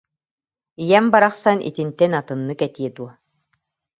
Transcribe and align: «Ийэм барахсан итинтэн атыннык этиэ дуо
«Ийэм 0.83 1.05
барахсан 1.13 1.57
итинтэн 1.69 2.11
атыннык 2.19 2.59
этиэ 2.67 2.89
дуо 2.95 3.11